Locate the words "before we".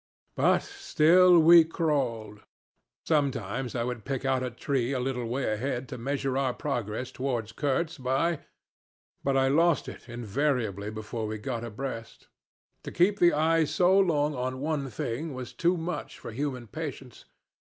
10.89-11.37